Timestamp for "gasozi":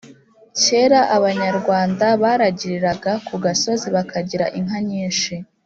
3.43-3.87